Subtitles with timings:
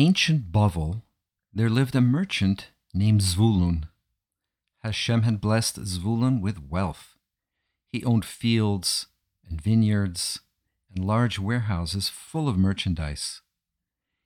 [0.00, 1.02] Ancient Bavel,
[1.52, 3.90] there lived a merchant named Zvulun.
[4.78, 7.18] Hashem had blessed Zvulun with wealth.
[7.86, 9.08] He owned fields
[9.46, 10.40] and vineyards
[10.90, 13.42] and large warehouses full of merchandise.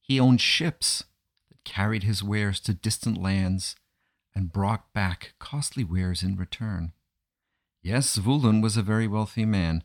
[0.00, 1.04] He owned ships
[1.50, 3.76] that carried his wares to distant lands
[4.34, 6.94] and brought back costly wares in return.
[7.82, 9.84] Yes, Zvulun was a very wealthy man,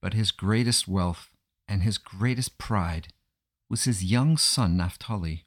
[0.00, 1.30] but his greatest wealth
[1.66, 3.08] and his greatest pride
[3.68, 5.46] was his young son Naphtali.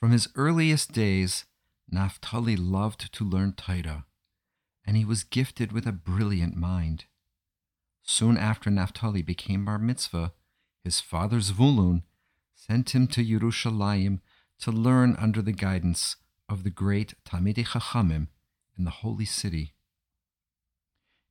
[0.00, 1.44] From his earliest days,
[1.90, 4.04] Naphtali loved to learn Torah,
[4.84, 7.04] and he was gifted with a brilliant mind.
[8.02, 10.32] Soon after Naphtali became bar mitzvah,
[10.82, 12.02] his father Zvulun
[12.54, 14.20] sent him to Yerushalayim
[14.60, 16.16] to learn under the guidance
[16.48, 18.28] of the great Talmidei Chachamim
[18.78, 19.74] in the holy city.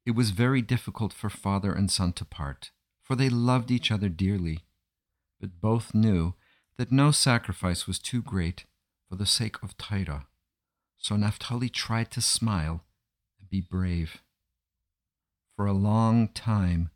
[0.05, 2.71] It was very difficult for father and son to part,
[3.01, 4.65] for they loved each other dearly
[5.45, 6.33] but both knew
[6.77, 8.65] that no sacrifice was too great
[9.07, 10.25] for the sake of Torah.
[10.97, 12.83] So Naphtali tried to smile
[13.39, 14.23] and be brave.
[15.55, 16.89] For a long time,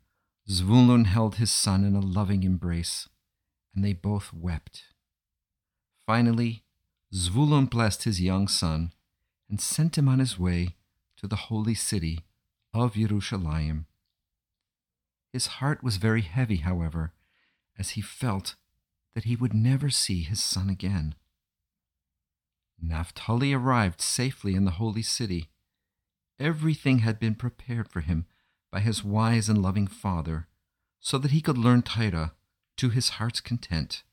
[0.50, 3.08] Zvulun held his son in a loving embrace,
[3.72, 4.82] and they both wept.
[6.04, 6.64] Finally,
[7.14, 8.92] Zvulun blessed his young son
[9.48, 10.74] and sent him on his way
[11.18, 12.24] to the holy city
[12.74, 13.84] of Yerushalayim.
[15.32, 17.12] His heart was very heavy, however,
[17.80, 18.54] as he felt
[19.14, 21.14] that he would never see his son again.
[22.80, 25.48] Naphtali arrived safely in the holy city.
[26.38, 28.26] Everything had been prepared for him
[28.70, 30.46] by his wise and loving father,
[31.00, 32.34] so that he could learn Torah
[32.76, 34.04] to his heart's content.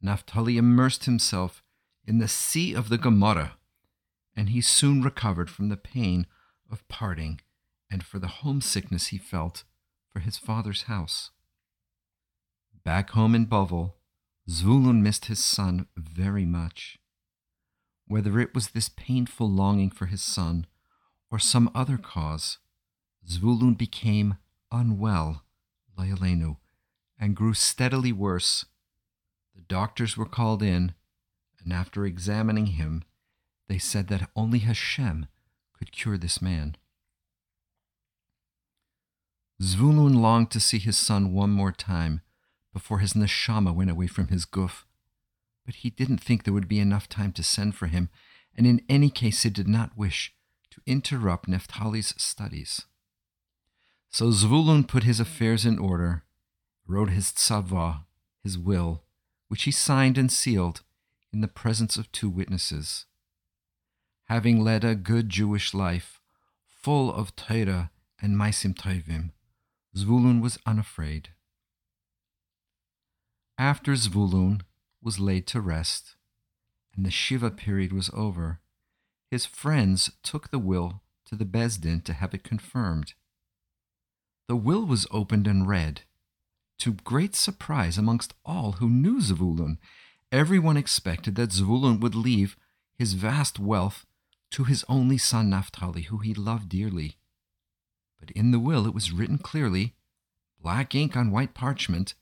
[0.00, 1.62] Naphtali immersed himself
[2.06, 3.58] in the sea of the Gemara,
[4.34, 6.26] and he soon recovered from the pain
[6.70, 7.40] of parting
[7.90, 9.64] and for the homesickness he felt
[10.08, 11.30] for his father's house.
[12.84, 13.94] Back home in Bavel,
[14.48, 16.98] Zvulun missed his son very much.
[18.06, 20.66] Whether it was this painful longing for his son
[21.30, 22.58] or some other cause,
[23.26, 24.36] Zvulun became
[24.70, 25.44] unwell,
[25.98, 26.58] Layalenu,
[27.18, 28.66] and grew steadily worse.
[29.56, 30.92] The doctors were called in,
[31.62, 33.02] and after examining him,
[33.66, 35.26] they said that only Hashem
[35.72, 36.76] could cure this man.
[39.62, 42.20] Zvulun longed to see his son one more time
[42.74, 44.84] before his neshama went away from his guf.
[45.64, 48.10] But he didn't think there would be enough time to send for him,
[48.54, 50.34] and in any case he did not wish
[50.72, 52.82] to interrupt Naphtali's studies.
[54.10, 56.24] So Zvulun put his affairs in order,
[56.86, 58.04] wrote his tzava,
[58.42, 59.04] his will,
[59.48, 60.82] which he signed and sealed
[61.32, 63.06] in the presence of two witnesses.
[64.24, 66.20] Having led a good Jewish life,
[66.66, 69.30] full of Torah and Maisim Tovim,
[69.96, 71.30] Zvulun was unafraid.
[73.58, 74.62] After Zvulun
[75.00, 76.16] was laid to rest
[76.96, 78.60] and the Shiva period was over,
[79.30, 83.14] his friends took the will to the Beis Din to have it confirmed.
[84.48, 86.02] The will was opened and read.
[86.78, 89.78] To great surprise amongst all who knew Zvulun,
[90.32, 92.56] everyone expected that Zvulun would leave
[92.96, 94.04] his vast wealth
[94.50, 97.16] to his only son Naphtali, who he loved dearly.
[98.18, 99.94] But in the will it was written clearly,
[100.60, 102.14] black ink on white parchment,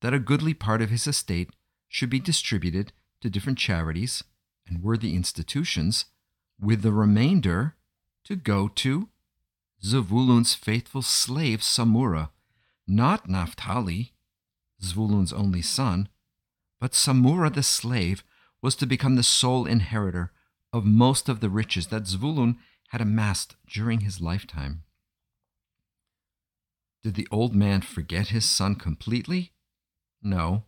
[0.00, 1.50] that a goodly part of his estate
[1.88, 4.22] should be distributed to different charities
[4.66, 6.06] and worthy institutions,
[6.60, 7.74] with the remainder
[8.24, 9.08] to go to
[9.82, 12.30] Zvulun's faithful slave Samura,
[12.86, 14.12] not Naphtali,
[14.82, 16.08] Zvulun's only son,
[16.80, 18.24] but Samura the slave
[18.62, 20.32] was to become the sole inheritor
[20.72, 22.56] of most of the riches that Zvulun
[22.88, 24.82] had amassed during his lifetime.
[27.02, 29.52] Did the old man forget his son completely?
[30.22, 30.64] No.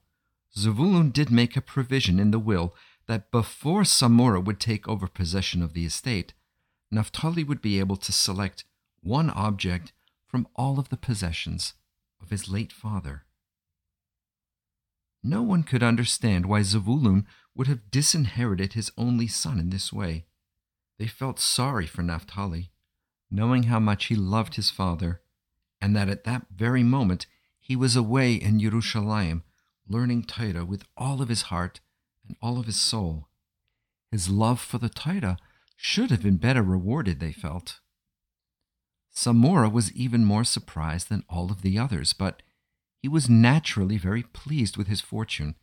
[0.56, 2.74] Zvulun did make a provision in the will
[3.06, 6.34] that before Samura would take over possession of the estate,
[6.90, 8.64] Naphtali would be able to select
[9.02, 9.92] one object
[10.26, 11.74] from all of the possessions
[12.20, 13.24] of his late father.
[15.22, 20.26] No one could understand why Zvulun would have disinherited his only son in this way.
[20.98, 22.70] They felt sorry for Naphtali,
[23.30, 25.20] knowing how much he loved his father,
[25.80, 27.26] and that at that very moment
[27.68, 29.42] he was away in Yerushalayim
[29.86, 31.80] learning Torah with all of his heart
[32.26, 33.28] and all of his soul.
[34.10, 35.36] His love for the Torah
[35.76, 37.80] should have been better rewarded, they felt.
[39.14, 42.42] Samura was even more surprised than all of the others, but
[43.02, 45.54] he was naturally very pleased with his fortune.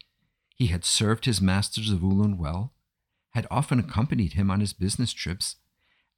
[0.55, 2.73] He had served his master Zvulun well,
[3.31, 5.55] had often accompanied him on his business trips,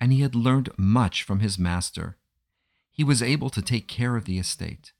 [0.01, 2.18] and he had learned much from his master.
[2.92, 4.92] He was able to take care of the estate.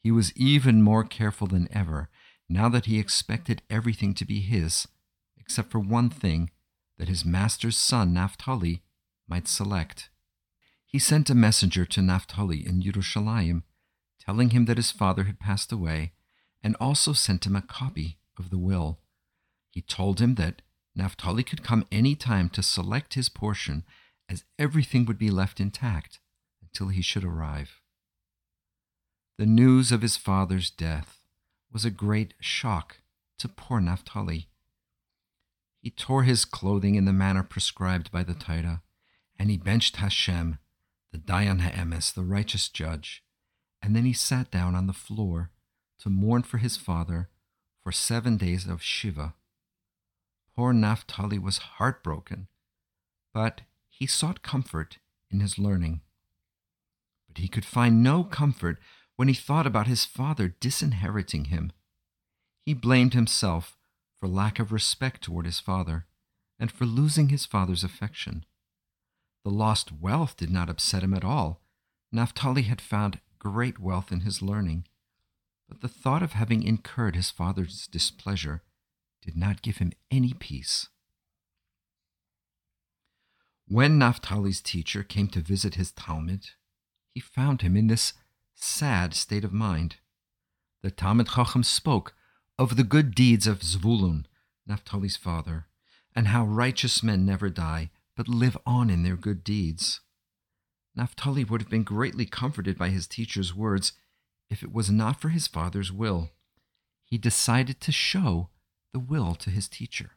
[0.00, 2.08] He was even more careful than ever
[2.48, 4.88] now that he expected everything to be his,
[5.36, 6.50] except for one thing
[6.98, 8.82] that his master's son Naphtali
[9.28, 10.08] might select.
[10.86, 13.62] He sent a messenger to Naphtali in Yerushalayim,
[14.18, 16.12] telling him that his father had passed away,
[16.62, 19.00] and also sent him a copy of the will.
[19.70, 20.62] He told him that
[20.96, 23.84] Naphtali could come any time to select his portion,
[24.28, 26.18] as everything would be left intact
[26.62, 27.80] until he should arrive.
[29.38, 31.20] The news of his father's death
[31.72, 32.96] was a great shock
[33.38, 34.48] to poor Naphtali.
[35.80, 38.82] He tore his clothing in the manner prescribed by the Torah,
[39.38, 40.58] and he benched Hashem,
[41.12, 43.22] the Dayan Ha'emes, the righteous judge,
[43.80, 45.52] and then he sat down on the floor
[46.00, 47.28] to mourn for his father
[47.84, 49.34] for seven days of Shiva.
[50.56, 52.48] Poor Naphtali was heartbroken,
[53.32, 54.98] but he sought comfort
[55.30, 56.00] in his learning.
[57.28, 58.78] But he could find no comfort
[59.18, 61.72] when he thought about his father disinheriting him.
[62.64, 63.76] He blamed himself
[64.20, 66.06] for lack of respect toward his father
[66.56, 68.46] and for losing his father's affection.
[69.42, 71.60] The lost wealth did not upset him at all.
[72.12, 74.86] Naphtali had found great wealth in his learning,
[75.68, 78.62] but the thought of having incurred his father's displeasure
[79.20, 80.90] did not give him any peace.
[83.66, 86.50] When Naphtali's teacher came to visit his talmid,
[87.14, 88.12] he found him in this
[88.64, 89.96] sad state of mind.
[90.82, 92.14] The Talmid Chacham spoke
[92.58, 94.26] of the good deeds of Zvulun,
[94.66, 95.66] Naphtali's father,
[96.14, 100.00] and how righteous men never die, but live on in their good deeds.
[100.96, 103.92] Naphtali would have been greatly comforted by his teacher's words
[104.50, 106.30] if it was not for his father's will.
[107.04, 108.48] He decided to show
[108.92, 110.12] the will to his teacher.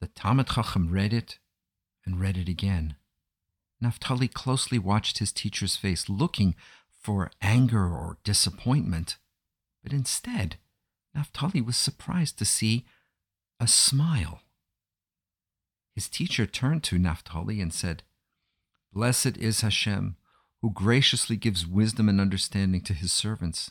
[0.00, 1.38] The Talmid Chacham read it
[2.06, 2.96] and read it again.
[3.80, 6.54] Naphtali closely watched his teacher's face, looking
[7.08, 9.16] for anger or disappointment,
[9.82, 10.58] but instead,
[11.14, 12.84] Naphtali was surprised to see
[13.58, 14.42] a smile.
[15.94, 18.02] His teacher turned to Naphtali and said,
[18.92, 20.16] Blessed is Hashem,
[20.60, 23.70] who graciously gives wisdom and understanding to his servants.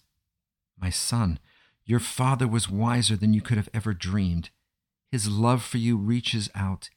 [0.75, 1.37] My son,
[1.85, 4.49] your father was wiser than you could have ever dreamed.
[5.11, 6.89] His love for you reaches out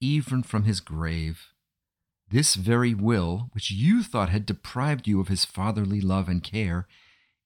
[0.00, 1.48] even from his grave.
[2.30, 6.86] This very will, which you thought had deprived you of his fatherly love and care,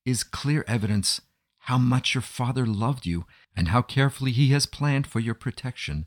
[0.05, 1.21] is clear evidence
[1.67, 3.25] how much your father loved you
[3.55, 6.07] and how carefully he has planned for your protection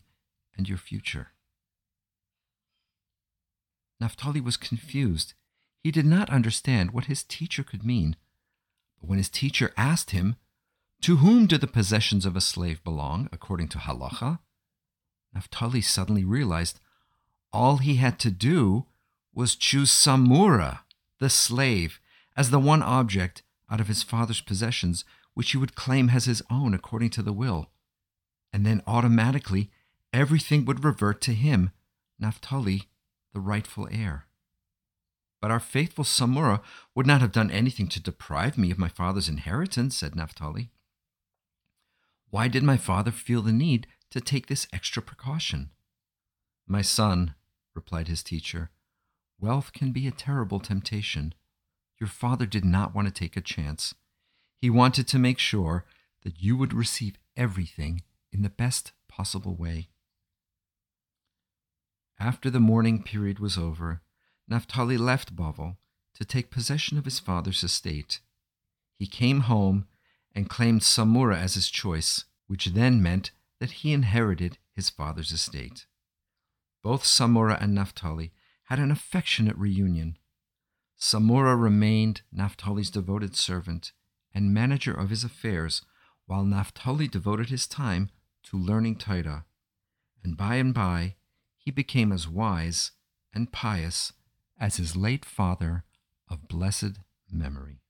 [0.57, 1.30] and your future.
[4.01, 5.33] Naphtali was confused.
[5.81, 8.18] He did not understand what his teacher could mean.
[9.00, 10.36] But when his teacher asked him,
[11.01, 14.39] To whom do the possessions of a slave belong, according to halacha?
[15.33, 16.81] Naphtali suddenly realized
[17.56, 18.86] all he had to do
[19.34, 20.80] was choose Samura,
[21.19, 22.00] the slave,
[22.36, 26.44] as the one object out of his father's possessions which he would claim as his
[26.50, 27.68] own according to the will.
[28.52, 29.69] And then automatically
[30.13, 31.72] everything would revert to him,
[32.19, 32.84] Naphtali,
[33.34, 34.25] the rightful heir.
[35.42, 36.62] But our faithful Samura
[36.94, 40.72] would not have done anything to deprive me of my father's inheritance, said Naphtali.
[42.30, 45.69] Why did my father feel the need to take this extra precaution?
[46.68, 47.35] My son,
[47.75, 48.69] replied his teacher,
[49.39, 51.33] wealth can be a terrible temptation.
[51.99, 53.94] Your father did not want to take a chance.
[54.57, 55.85] He wanted to make sure
[56.23, 58.01] that you would receive everything
[58.31, 59.89] in the best possible way.
[62.19, 64.01] After the mourning period was over,
[64.47, 65.77] Naphtali left Bavel
[66.15, 68.21] to take possession of his father's estate.
[68.97, 69.87] He came home
[70.33, 75.85] and claimed Samura as his choice, which then meant that he inherited his father's estate.
[76.85, 78.31] Both Samura and Naphtali
[78.65, 80.19] had an affectionate reunion.
[80.95, 83.92] Samura remained Naphtali's devoted servant
[84.35, 85.81] and manager of his affairs,
[86.27, 88.11] while Naphtali devoted his time
[88.44, 89.45] to learning Torah.
[90.23, 91.15] And by and by,
[91.57, 92.92] he became as wise
[93.33, 94.13] and pious
[94.59, 95.85] as his late father
[96.30, 96.99] of blessed
[97.31, 97.81] memory.